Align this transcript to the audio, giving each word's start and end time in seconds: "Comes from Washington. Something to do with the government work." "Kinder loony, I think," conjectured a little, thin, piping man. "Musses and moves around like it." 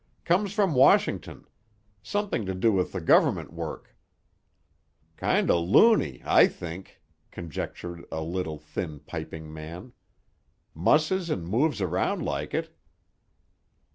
"Comes 0.25 0.51
from 0.51 0.73
Washington. 0.73 1.45
Something 2.01 2.43
to 2.47 2.55
do 2.55 2.71
with 2.71 2.91
the 2.91 2.99
government 3.01 3.53
work." 3.53 3.95
"Kinder 5.15 5.53
loony, 5.53 6.23
I 6.25 6.47
think," 6.47 7.03
conjectured 7.29 8.05
a 8.11 8.23
little, 8.23 8.57
thin, 8.57 9.01
piping 9.01 9.53
man. 9.53 9.93
"Musses 10.73 11.29
and 11.29 11.45
moves 11.47 11.81
around 11.81 12.23
like 12.23 12.55
it." 12.55 12.75